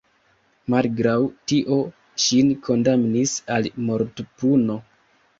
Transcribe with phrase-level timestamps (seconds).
[0.73, 1.17] Malgraŭ
[1.51, 1.75] tio
[2.23, 4.79] ŝin kondamnis al mortpuno.